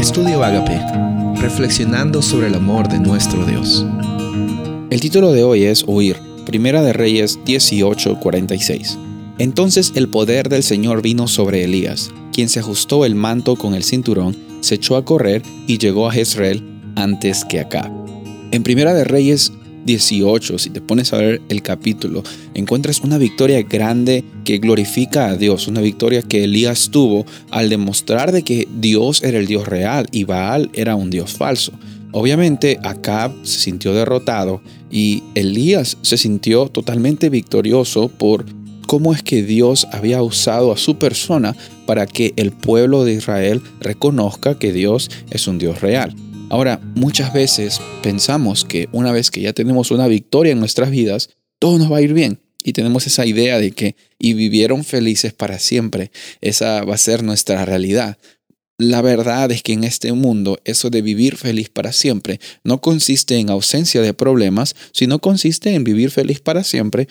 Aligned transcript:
Estudio 0.00 0.42
Agape, 0.42 0.80
reflexionando 1.42 2.22
sobre 2.22 2.46
el 2.46 2.54
amor 2.54 2.88
de 2.88 2.98
nuestro 2.98 3.44
Dios. 3.44 3.84
El 4.88 4.98
título 4.98 5.30
de 5.30 5.44
hoy 5.44 5.64
es 5.64 5.84
Huir, 5.86 6.16
Primera 6.46 6.80
de 6.80 6.94
Reyes 6.94 7.38
18:46. 7.44 8.96
Entonces 9.36 9.92
el 9.96 10.08
poder 10.08 10.48
del 10.48 10.62
Señor 10.62 11.02
vino 11.02 11.28
sobre 11.28 11.64
Elías, 11.64 12.10
quien 12.32 12.48
se 12.48 12.60
ajustó 12.60 13.04
el 13.04 13.14
manto 13.14 13.56
con 13.56 13.74
el 13.74 13.84
cinturón, 13.84 14.34
se 14.62 14.76
echó 14.76 14.96
a 14.96 15.04
correr 15.04 15.42
y 15.66 15.76
llegó 15.76 16.08
a 16.08 16.12
Jezreel 16.12 16.64
antes 16.96 17.44
que 17.44 17.60
acá. 17.60 17.92
En 18.52 18.62
Primera 18.62 18.94
de 18.94 19.04
Reyes 19.04 19.52
18, 19.90 20.58
si 20.58 20.70
te 20.70 20.80
pones 20.80 21.12
a 21.12 21.16
ver 21.16 21.42
el 21.48 21.62
capítulo, 21.62 22.22
encuentras 22.54 23.00
una 23.00 23.18
victoria 23.18 23.60
grande 23.62 24.22
que 24.44 24.58
glorifica 24.58 25.26
a 25.26 25.36
Dios, 25.36 25.66
una 25.66 25.80
victoria 25.80 26.22
que 26.22 26.44
Elías 26.44 26.90
tuvo 26.92 27.26
al 27.50 27.68
demostrar 27.68 28.30
de 28.30 28.42
que 28.44 28.68
Dios 28.78 29.20
era 29.24 29.38
el 29.38 29.48
Dios 29.48 29.66
real 29.66 30.06
y 30.12 30.22
Baal 30.22 30.70
era 30.74 30.94
un 30.94 31.10
Dios 31.10 31.32
falso. 31.32 31.72
Obviamente 32.12 32.78
Acab 32.84 33.32
se 33.42 33.58
sintió 33.58 33.92
derrotado 33.92 34.60
y 34.92 35.24
Elías 35.34 35.96
se 36.02 36.16
sintió 36.16 36.68
totalmente 36.68 37.28
victorioso 37.28 38.08
por 38.08 38.44
cómo 38.86 39.12
es 39.12 39.24
que 39.24 39.42
Dios 39.42 39.88
había 39.90 40.22
usado 40.22 40.70
a 40.70 40.76
su 40.76 40.98
persona 40.98 41.56
para 41.86 42.06
que 42.06 42.32
el 42.36 42.52
pueblo 42.52 43.04
de 43.04 43.14
Israel 43.14 43.60
reconozca 43.80 44.56
que 44.56 44.72
Dios 44.72 45.10
es 45.30 45.48
un 45.48 45.58
Dios 45.58 45.80
real. 45.80 46.14
Ahora, 46.50 46.80
muchas 46.96 47.32
veces 47.32 47.80
pensamos 48.02 48.64
que 48.64 48.88
una 48.90 49.12
vez 49.12 49.30
que 49.30 49.40
ya 49.40 49.52
tenemos 49.52 49.92
una 49.92 50.08
victoria 50.08 50.52
en 50.52 50.58
nuestras 50.58 50.90
vidas, 50.90 51.30
todo 51.60 51.78
nos 51.78 51.90
va 51.90 51.98
a 51.98 52.02
ir 52.02 52.12
bien. 52.12 52.40
Y 52.64 52.72
tenemos 52.72 53.06
esa 53.06 53.24
idea 53.24 53.60
de 53.60 53.70
que 53.70 53.94
y 54.18 54.34
vivieron 54.34 54.82
felices 54.84 55.32
para 55.32 55.60
siempre. 55.60 56.10
Esa 56.40 56.84
va 56.84 56.94
a 56.94 56.98
ser 56.98 57.22
nuestra 57.22 57.64
realidad. 57.64 58.18
La 58.78 59.00
verdad 59.00 59.52
es 59.52 59.62
que 59.62 59.74
en 59.74 59.84
este 59.84 60.12
mundo 60.12 60.58
eso 60.64 60.90
de 60.90 61.02
vivir 61.02 61.36
feliz 61.36 61.68
para 61.68 61.92
siempre 61.92 62.40
no 62.64 62.80
consiste 62.80 63.38
en 63.38 63.50
ausencia 63.50 64.02
de 64.02 64.12
problemas, 64.12 64.74
sino 64.92 65.20
consiste 65.20 65.74
en 65.74 65.84
vivir 65.84 66.10
feliz 66.10 66.40
para 66.40 66.64
siempre 66.64 67.06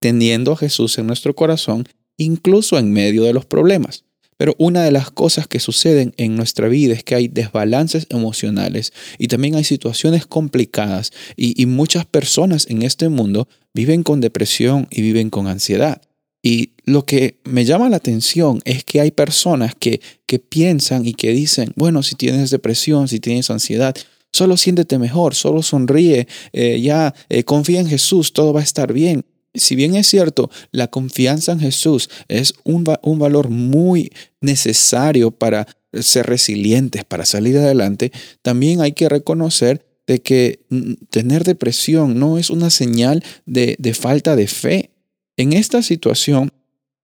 teniendo 0.00 0.52
a 0.52 0.56
Jesús 0.56 0.96
en 0.96 1.06
nuestro 1.06 1.34
corazón, 1.34 1.86
incluso 2.16 2.78
en 2.78 2.92
medio 2.92 3.24
de 3.24 3.34
los 3.34 3.44
problemas. 3.44 4.04
Pero 4.38 4.54
una 4.56 4.84
de 4.84 4.92
las 4.92 5.10
cosas 5.10 5.46
que 5.48 5.58
suceden 5.58 6.14
en 6.16 6.36
nuestra 6.36 6.68
vida 6.68 6.94
es 6.94 7.02
que 7.02 7.16
hay 7.16 7.28
desbalances 7.28 8.06
emocionales 8.08 8.92
y 9.18 9.26
también 9.26 9.56
hay 9.56 9.64
situaciones 9.64 10.26
complicadas 10.26 11.12
y, 11.36 11.66
muchas 11.66 12.06
personas 12.06 12.66
en 12.70 12.82
este 12.82 13.08
mundo 13.08 13.48
viven 13.74 14.02
con 14.02 14.20
depresión 14.20 14.86
y 14.90 15.02
viven 15.02 15.28
con 15.28 15.48
ansiedad. 15.48 16.00
Y 16.40 16.70
lo 16.84 17.04
que 17.04 17.40
me 17.44 17.64
llama 17.64 17.88
la 17.88 17.96
atención 17.96 18.60
es 18.64 18.84
que 18.84 19.00
hay 19.00 19.10
personas 19.10 19.74
que, 19.74 20.00
que 20.24 20.38
piensan 20.38 21.04
y 21.04 21.14
que 21.14 21.32
dicen, 21.32 21.72
bueno, 21.74 22.02
si 22.04 22.14
tienes 22.14 22.50
depresión, 22.50 23.08
si 23.08 23.18
tienes 23.18 23.50
ansiedad, 23.50 23.94
solo 24.32 24.56
siéntete 24.56 24.98
mejor, 24.98 25.34
solo 25.34 25.62
sonríe, 25.62 26.28
eh, 26.52 26.80
ya 26.80 27.12
eh, 27.28 27.42
confía 27.42 27.80
en 27.80 27.88
Jesús, 27.88 28.32
todo 28.32 28.52
va 28.52 28.60
a 28.60 28.64
estar 28.64 28.92
bien 28.92 29.24
si 29.58 29.74
bien 29.74 29.94
es 29.96 30.06
cierto, 30.06 30.50
la 30.72 30.88
confianza 30.88 31.52
en 31.52 31.60
Jesús 31.60 32.08
es 32.28 32.54
un, 32.64 32.84
un, 33.02 33.18
valor 33.18 33.48
muy 33.48 34.12
necesario 34.40 35.30
para 35.30 35.66
ser 35.92 36.26
resilientes, 36.26 37.04
para 37.04 37.24
salir 37.24 37.56
adelante, 37.58 38.12
también 38.42 38.80
hay 38.80 38.92
que 38.92 39.08
reconocer 39.08 39.86
de 40.06 40.20
que 40.20 40.64
mm, 40.70 40.92
tener 41.10 41.44
depresión 41.44 42.18
no 42.18 42.38
es 42.38 42.50
una 42.50 42.70
señal 42.70 43.22
de, 43.46 43.76
de 43.78 43.94
falta 43.94 44.36
de 44.36 44.46
fe. 44.46 44.90
En 45.36 45.52
esta 45.52 45.82
situación, 45.82 46.50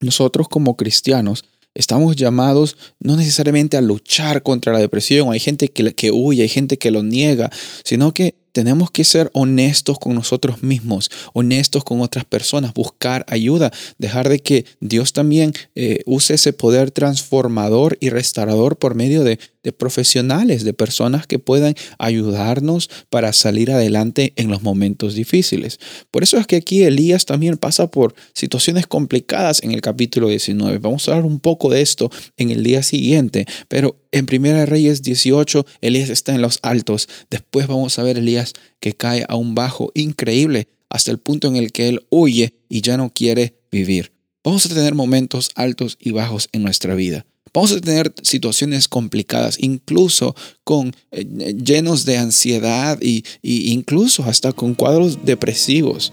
nosotros 0.00 0.48
como 0.48 0.76
cristianos 0.76 1.44
estamos 1.74 2.16
llamados 2.16 2.76
no 2.98 3.16
necesariamente 3.16 3.76
a 3.76 3.80
luchar 3.80 4.42
contra 4.42 4.72
la 4.72 4.80
depresión, 4.80 5.32
hay 5.32 5.38
gente 5.38 5.68
que, 5.68 5.94
que 5.94 6.10
huye, 6.10 6.42
hay 6.42 6.48
gente 6.48 6.76
que 6.76 6.90
lo 6.90 7.02
niega, 7.02 7.50
sino 7.84 8.12
que 8.12 8.34
tenemos 8.52 8.90
que 8.90 9.04
ser 9.04 9.30
honestos 9.32 9.98
con 9.98 10.14
nosotros 10.14 10.62
mismos, 10.62 11.10
honestos 11.32 11.84
con 11.84 12.00
otras 12.00 12.24
personas, 12.24 12.74
buscar 12.74 13.24
ayuda, 13.28 13.72
dejar 13.98 14.28
de 14.28 14.40
que 14.40 14.64
Dios 14.80 15.12
también 15.12 15.52
eh, 15.74 16.02
use 16.06 16.34
ese 16.34 16.52
poder 16.52 16.90
transformador 16.90 17.96
y 18.00 18.10
restaurador 18.10 18.78
por 18.78 18.94
medio 18.94 19.24
de, 19.24 19.38
de 19.62 19.72
profesionales, 19.72 20.64
de 20.64 20.72
personas 20.72 21.26
que 21.26 21.38
puedan 21.38 21.74
ayudarnos 21.98 22.88
para 23.10 23.32
salir 23.32 23.70
adelante 23.70 24.32
en 24.36 24.48
los 24.48 24.62
momentos 24.62 25.14
difíciles. 25.14 25.78
Por 26.10 26.22
eso 26.22 26.38
es 26.38 26.46
que 26.46 26.56
aquí 26.56 26.82
Elías 26.82 27.26
también 27.26 27.56
pasa 27.56 27.90
por 27.90 28.14
situaciones 28.32 28.86
complicadas 28.86 29.62
en 29.62 29.72
el 29.72 29.80
capítulo 29.80 30.28
19. 30.28 30.78
Vamos 30.78 31.08
a 31.08 31.12
hablar 31.12 31.26
un 31.26 31.40
poco 31.40 31.70
de 31.70 31.82
esto 31.82 32.10
en 32.36 32.50
el 32.50 32.62
día 32.62 32.82
siguiente, 32.82 33.46
pero 33.68 33.96
en 34.12 34.26
Primera 34.26 34.66
Reyes 34.66 35.02
18, 35.02 35.66
Elías 35.80 36.10
está 36.10 36.34
en 36.34 36.42
los 36.42 36.58
altos. 36.62 37.08
Después 37.30 37.66
vamos 37.66 37.98
a 37.98 38.02
ver 38.02 38.18
Elías 38.18 38.54
que 38.80 38.94
cae 38.94 39.24
a 39.28 39.36
un 39.36 39.54
bajo 39.54 39.92
increíble 39.94 40.68
hasta 40.88 41.10
el 41.10 41.18
punto 41.18 41.48
en 41.48 41.56
el 41.56 41.72
que 41.72 41.88
él 41.88 42.06
huye 42.10 42.54
y 42.68 42.80
ya 42.80 42.96
no 42.96 43.12
quiere 43.12 43.58
vivir. 43.70 44.12
Vamos 44.44 44.64
a 44.66 44.70
tener 44.70 44.94
momentos 44.94 45.50
altos 45.54 45.98
y 46.00 46.12
bajos 46.12 46.48
en 46.52 46.62
nuestra 46.62 46.94
vida. 46.94 47.26
Vamos 47.52 47.72
a 47.72 47.80
tener 47.80 48.14
situaciones 48.22 48.88
complicadas, 48.88 49.56
incluso 49.58 50.34
con 50.64 50.94
eh, 51.10 51.24
llenos 51.54 52.04
de 52.04 52.18
ansiedad 52.18 52.98
y, 53.00 53.24
y 53.42 53.72
incluso 53.72 54.24
hasta 54.24 54.52
con 54.52 54.74
cuadros 54.74 55.24
depresivos. 55.24 56.12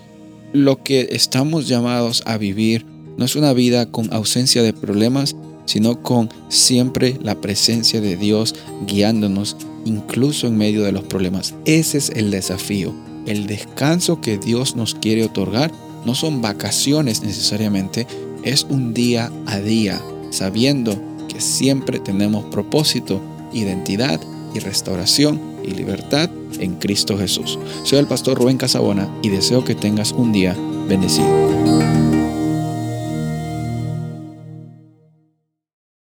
Lo 0.53 0.81
que 0.83 1.09
estamos 1.12 1.67
llamados 1.67 2.23
a 2.25 2.38
vivir 2.38 2.85
no 3.17 3.25
es 3.25 3.35
una 3.35 3.53
vida 3.53 3.91
con 3.91 4.12
ausencia 4.13 4.63
de 4.63 4.73
problemas, 4.73 5.35
sino 5.66 6.02
con 6.02 6.30
siempre 6.50 7.18
la 7.22 7.36
presencia 7.42 8.02
de 8.02 8.18
Dios 8.18 8.56
guiándonos, 8.88 9.58
incluso 9.86 10.48
en 10.48 10.58
medio 10.58 10.84
de 10.84 10.92
los 10.92 11.03
problemas. 11.03 11.53
Ese 11.66 11.98
es 11.98 12.09
el 12.09 12.31
desafío. 12.31 12.94
El 13.26 13.48
descanso 13.48 14.22
que 14.22 14.38
Dios 14.38 14.75
nos 14.75 14.96
quiere 14.96 15.24
otorgar 15.24 15.72
no 16.06 16.14
son 16.14 16.42
vacaciones 16.42 17.24
necesariamente, 17.24 18.06
es 18.44 18.66
un 18.70 18.94
día 18.94 19.31
a 19.48 19.59
día, 19.59 20.00
sabiendo 20.30 20.96
que 21.28 21.42
siempre 21.42 22.00
tenemos 22.00 22.46
propósito, 22.46 23.20
identidad 23.52 24.22
y 24.54 24.59
restauración 24.59 25.42
y 25.64 25.72
libertad 25.72 26.30
en 26.59 26.75
Cristo 26.75 27.18
Jesús. 27.18 27.58
Soy 27.84 28.00
el 28.00 28.08
pastor 28.08 28.38
Rubén 28.38 28.58
Casabona 28.58 29.09
y 29.24 29.30
deseo 29.30 29.66
que 29.66 29.75
tengas 29.75 30.12
un 30.12 30.31
día 30.31 30.56
bendecido. 30.88 32.15